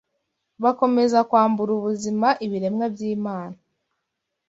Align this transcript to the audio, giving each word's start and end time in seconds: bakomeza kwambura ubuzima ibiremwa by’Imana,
bakomeza 0.63 1.19
kwambura 1.29 1.71
ubuzima 1.79 2.27
ibiremwa 2.45 2.85
by’Imana, 2.93 3.57